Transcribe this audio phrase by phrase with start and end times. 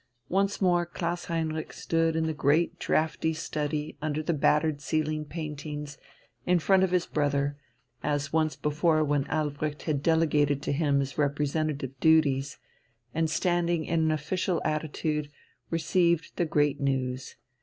[0.29, 5.95] Once more Klaus Heinrich stood in the great, draughty study under the battered ceiling paintings,
[6.43, 7.55] in front of his brother,
[8.01, 12.57] as once before when Albrecht had delegated to him his representative duties,
[13.13, 15.29] and standing in an official attitude
[15.69, 17.35] received the great news.